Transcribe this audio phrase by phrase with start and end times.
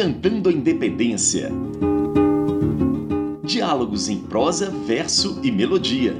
[0.00, 1.52] Cantando a Independência.
[3.44, 6.16] Diálogos em prosa, verso e melodia.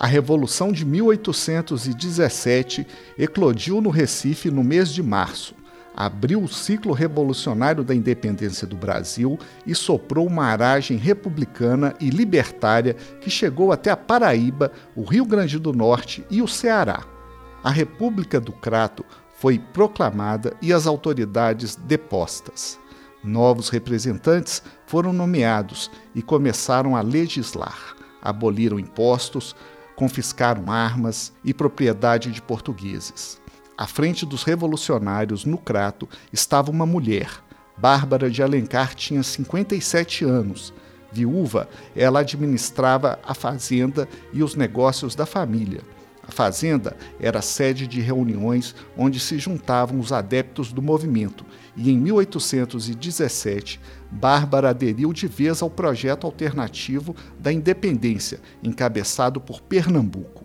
[0.00, 2.84] A Revolução de 1817
[3.16, 5.54] eclodiu no Recife no mês de março
[5.94, 12.94] abriu o ciclo revolucionário da independência do Brasil e soprou uma aragem republicana e libertária
[13.20, 17.17] que chegou até a Paraíba, o Rio Grande do Norte e o Ceará.
[17.62, 19.04] A República do Crato
[19.34, 22.78] foi proclamada e as autoridades depostas.
[23.22, 27.96] Novos representantes foram nomeados e começaram a legislar.
[28.22, 29.56] Aboliram impostos,
[29.96, 33.40] confiscaram armas e propriedade de portugueses.
[33.76, 37.30] À frente dos revolucionários, no Crato, estava uma mulher.
[37.76, 40.72] Bárbara de Alencar tinha 57 anos.
[41.10, 45.80] Viúva, ela administrava a fazenda e os negócios da família.
[46.28, 51.42] A fazenda era sede de reuniões onde se juntavam os adeptos do movimento,
[51.74, 60.44] e em 1817, Bárbara aderiu de vez ao projeto alternativo da independência, encabeçado por Pernambuco.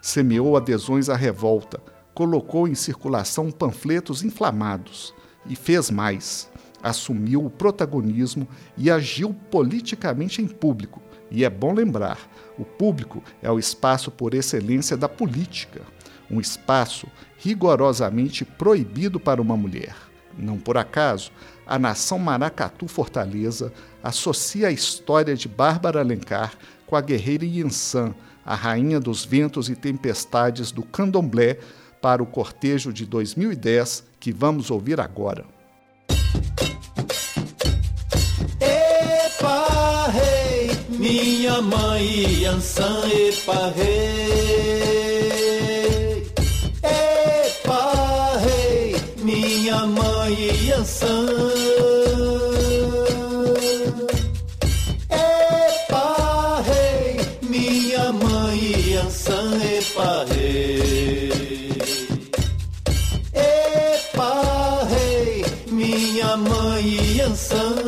[0.00, 1.78] Semeou adesões à revolta,
[2.14, 5.14] colocou em circulação panfletos inflamados
[5.46, 6.50] e fez mais.
[6.82, 11.02] Assumiu o protagonismo e agiu politicamente em público.
[11.32, 12.18] E é bom lembrar:
[12.58, 15.80] o público é o espaço por excelência da política,
[16.30, 17.08] um espaço
[17.38, 19.96] rigorosamente proibido para uma mulher.
[20.38, 21.32] Não por acaso,
[21.66, 26.54] a nação Maracatu Fortaleza associa a história de Bárbara Alencar
[26.86, 31.58] com a guerreira Yansan, a rainha dos ventos e tempestades do candomblé,
[32.00, 35.44] para o cortejo de 2010 que vamos ouvir agora.
[41.12, 45.02] Minha mãe Ansan, epa, rei.
[46.82, 51.26] Epa, rei, minha mãe Ansan.
[55.10, 60.72] Epa, rei, minha mãe Ansan, epa, rei.
[66.36, 67.81] mãe Ançã.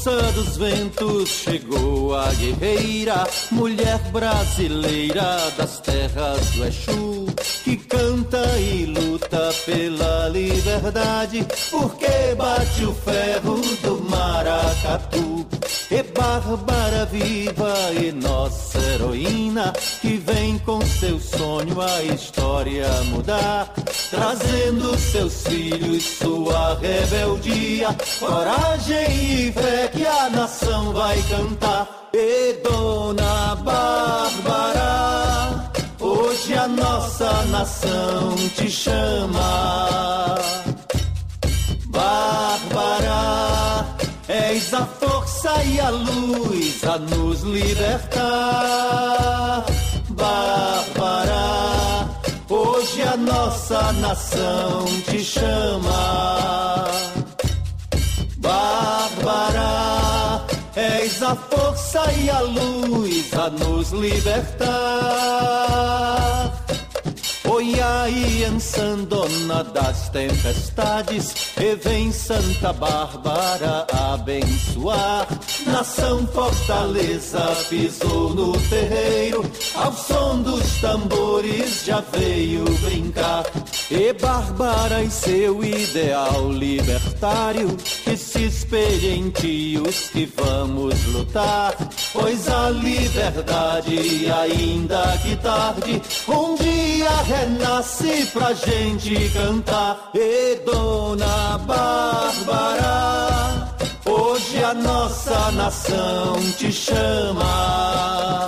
[0.00, 7.26] Força dos ventos chegou a guerreira, mulher brasileira das terras do Exu,
[7.64, 15.46] que canta e luta pela liberdade, porque bate o ferro do maracatu.
[15.90, 20.16] E Bárbara viva e nossa heroína, que
[20.64, 23.72] com seu sonho a história mudar,
[24.10, 27.88] trazendo seus filhos sua rebeldia,
[28.18, 32.08] coragem e fé que a nação vai cantar.
[32.12, 34.90] E Dona Bárbara,
[36.00, 40.36] hoje a nossa nação te chama.
[41.86, 43.20] Bárbara,
[44.28, 49.19] és a força e a luz a nos libertar.
[53.92, 56.86] Nossa nação te chama.
[58.38, 59.70] Bárbara,
[60.74, 65.20] és a força e a luz a nos libertar.
[67.48, 68.46] Oiai,
[69.08, 75.26] dona das tempestades, e vem Santa Bárbara abençoar.
[75.66, 83.44] Nação Fortaleza pisou no terreiro, ao som dos tambores já veio brincar.
[83.90, 91.74] E Bárbara e seu ideal libertário, que se espelhe em ti os que vamos lutar.
[92.12, 100.12] Pois a liberdade, ainda que tarde, um dia renasce pra gente cantar.
[100.14, 103.74] E Dona Bárbara,
[104.06, 108.46] hoje a nossa nação te chama.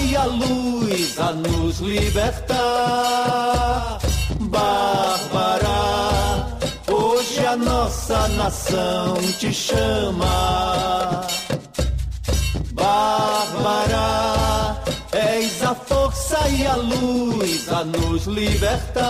[0.00, 2.58] E a luz a nos libertar.
[4.40, 5.68] Bárbara,
[6.88, 11.26] hoje a nossa nação te chama.
[12.72, 14.06] Bárbara,
[15.12, 19.02] és a força e a luz a nos libertar.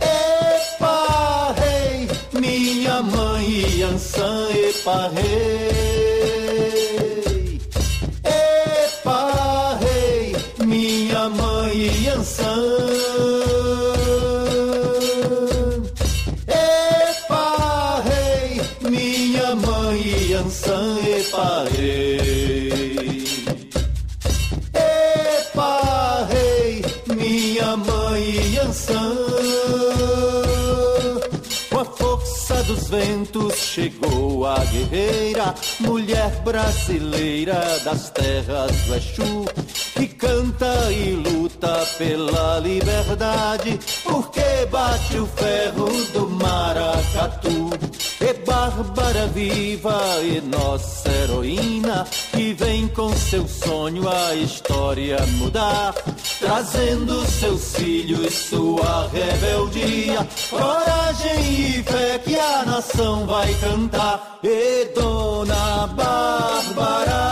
[0.00, 6.09] Epa, rei, minha mãe Yansan, epa, rei.
[31.68, 39.44] Com a força dos ventos chegou a guerreira Mulher brasileira das terras do Exu
[40.00, 47.68] que canta e luta pela liberdade, porque bate o ferro do maracatu.
[48.18, 55.94] É Bárbara viva e nossa heroína, que vem com seu sonho a história mudar,
[56.40, 64.38] trazendo seus filhos sua rebeldia, coragem e fé que a nação vai cantar.
[64.42, 67.30] E Dona Bárbara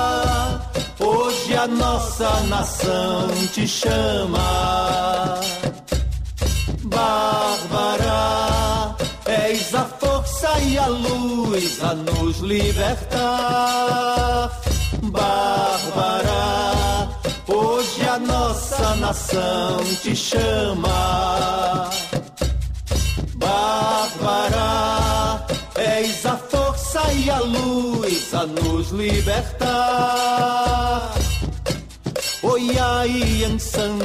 [1.00, 5.40] Hoje a nossa nação te chama.
[6.84, 8.16] Bárbara,
[9.24, 12.90] és a força e a luz a nos libertar.
[15.04, 16.57] Bárbara,
[18.98, 21.90] nação te chama.
[23.34, 24.66] Bárbara,
[25.76, 30.38] és a força e a luz a nos libertar.
[32.42, 33.38] Oi, aí,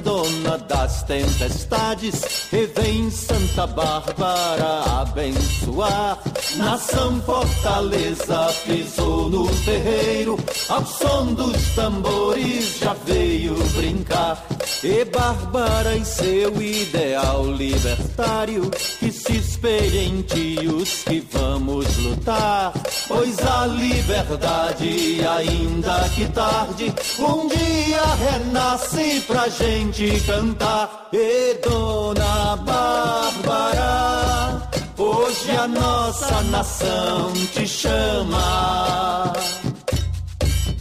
[0.04, 6.20] dona das tempestades, e vem Santa Bárbara abençoar.
[6.56, 10.38] Nação Fortaleza pisou no terreiro,
[10.70, 14.46] ao som dos tambores já veio brincar.
[14.84, 18.70] E Bárbara em seu ideal libertário,
[19.00, 22.74] que se espelha em ti os que vamos lutar.
[23.08, 31.08] Pois a liberdade, ainda que tarde, um dia renasce pra gente cantar.
[31.14, 39.32] E Dona Bárbara, hoje a nossa nação te chama.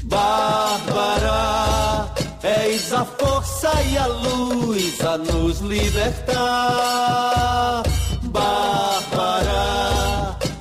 [0.02, 2.10] Bárbara,
[2.42, 6.42] és a força e a luz a nos libertar.
[8.22, 9.64] Bárbara,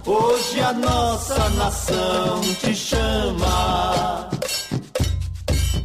[0.05, 4.29] hoje a nossa nação te chama.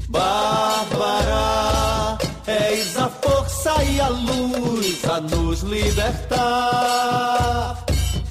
[0.08, 1.38] Bárbara,
[2.46, 6.26] és a força e a luz a nos libertar.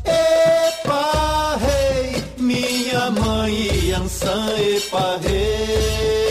[0.06, 6.25] Epa, rei, minha mãe Yansan, epa, rei.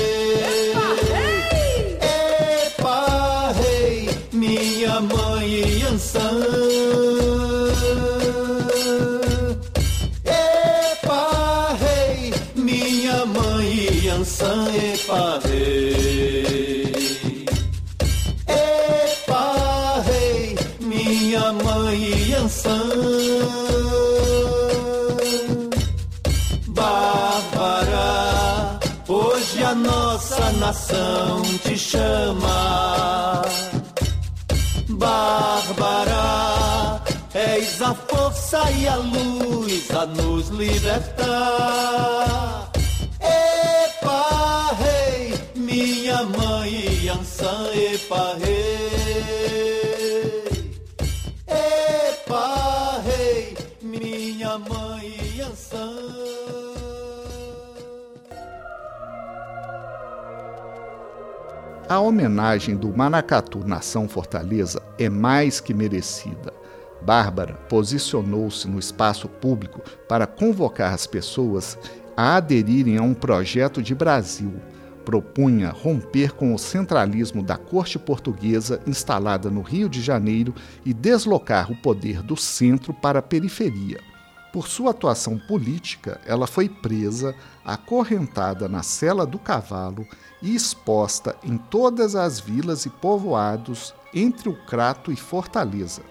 [22.45, 22.91] Yansan.
[26.69, 28.11] Bárbara,
[29.09, 33.41] hoje a nossa nação te chama.
[34.91, 36.23] Bárbara,
[37.33, 41.61] és a força e a luz a nos libertar.
[43.21, 48.65] Epa, rei, minha mãe Yansan, epa, rei.
[54.59, 55.95] Mãe Yansan.
[61.89, 66.53] A homenagem do Manacatu Nação Fortaleza é mais que merecida.
[67.03, 71.79] Bárbara posicionou-se no espaço público para convocar as pessoas
[72.17, 74.55] a aderirem a um projeto de Brasil.
[75.05, 80.55] Propunha romper com o centralismo da corte portuguesa instalada no Rio de Janeiro
[80.87, 84.14] e deslocar o poder do centro para a periferia.
[84.55, 87.35] Por sua atuação política, ela foi presa,
[87.65, 90.07] acorrentada na cela do cavalo
[90.41, 96.03] e exposta em todas as vilas e povoados entre o Crato e Fortaleza.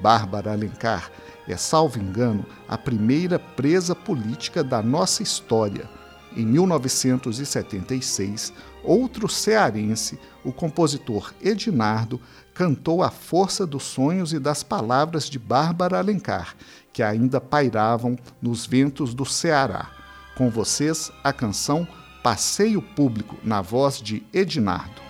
[0.00, 1.12] Bárbara Alencar
[1.46, 5.86] é, salvo engano, a primeira presa política da nossa história.
[6.34, 12.18] Em 1976, outro cearense, o compositor Edinardo,
[12.54, 16.56] cantou a força dos sonhos e das palavras de Bárbara Alencar,
[16.92, 19.90] que ainda pairavam nos ventos do Ceará.
[20.36, 21.86] Com vocês, a canção
[22.22, 25.01] Passeio Público, na voz de Edinardo.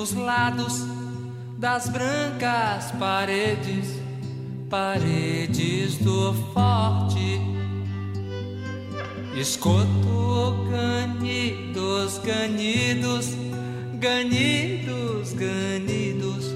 [0.00, 0.82] Pelos lados
[1.58, 4.00] das brancas paredes,
[4.70, 7.38] paredes do forte.
[9.36, 13.26] Escuto ganidos, ganidos,
[13.98, 16.46] ganidos, ganidos,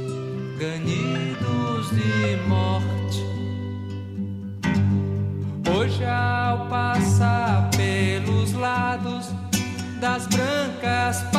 [0.58, 3.24] ganidos de morte.
[5.70, 9.28] Hoje, ao passar pelos lados
[10.00, 11.33] das brancas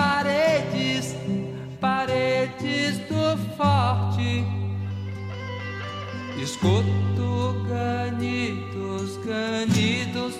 [6.55, 10.35] Escuto ganidos, ganidos,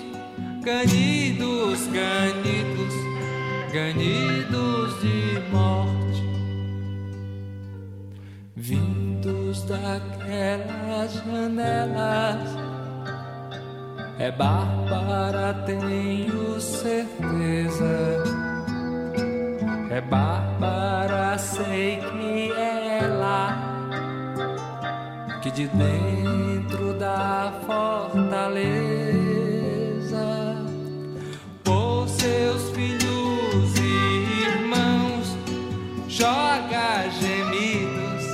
[0.64, 2.94] ganidos, ganidos,
[3.74, 6.24] ganidos de morte.
[8.56, 12.50] Vindos daquelas janelas
[14.18, 18.24] é Bárbara, tenho certeza.
[19.92, 22.25] É Bárbara, sei que
[25.56, 28.76] de dentro da fortaleza.
[31.64, 35.38] Por seus filhos e irmãos
[36.10, 38.26] joga gemidos,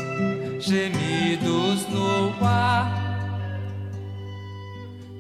[0.66, 2.90] gemidos no ar.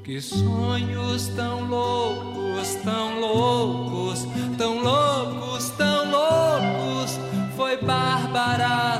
[0.03, 4.27] Que sonhos tão loucos, tão loucos,
[4.58, 7.20] tão loucos, tão loucos,
[7.55, 9.00] foi Bárbara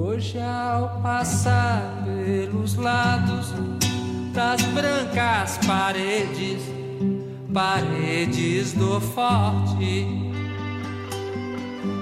[0.00, 3.52] Hoje ao passar pelos lados
[4.32, 6.62] das brancas paredes,
[7.52, 10.06] paredes do forte,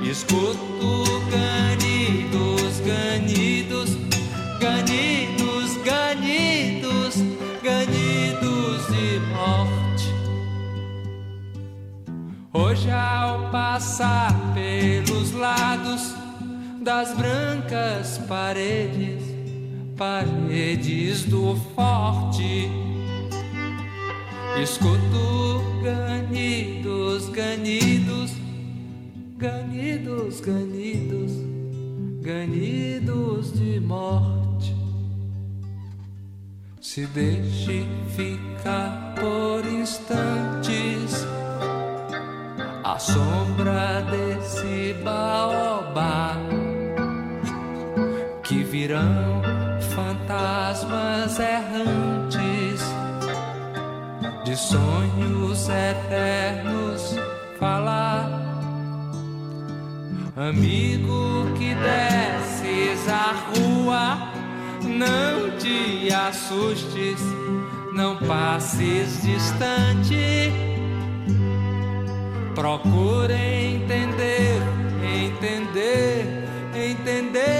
[0.02, 3.90] escuto ganidos, ganidos,
[4.60, 7.14] ganidos, ganidos,
[7.62, 10.12] ganidos de morte.
[12.52, 16.25] Hoje ao passar pelos lados
[16.86, 19.20] das brancas paredes,
[19.96, 22.70] paredes do forte.
[24.62, 28.30] Escuto ganidos, ganidos,
[29.36, 31.32] ganidos, ganidos,
[32.22, 34.72] ganidos de morte.
[36.80, 41.26] Se deixe ficar por instantes
[42.84, 45.75] a sombra desse baobá
[48.86, 49.42] virão
[49.96, 52.80] fantasmas errantes
[54.44, 57.16] de sonhos eternos
[57.58, 58.30] falar.
[60.36, 64.18] Amigo que desces a rua,
[64.84, 67.20] não te assustes,
[67.92, 70.52] não passes distante.
[72.54, 74.62] Procure entender,
[75.02, 77.55] entender entender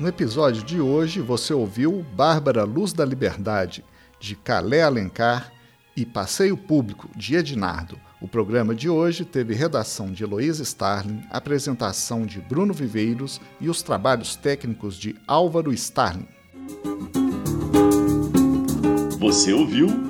[0.00, 3.84] No episódio de hoje, você ouviu Bárbara Luz da Liberdade,
[4.18, 5.52] de Calé Alencar,
[5.94, 8.00] e Passeio Público, de Ednardo.
[8.18, 13.82] O programa de hoje teve redação de Heloísa Starling, apresentação de Bruno Viveiros e os
[13.82, 16.28] trabalhos técnicos de Álvaro Starling.
[19.18, 20.09] Você ouviu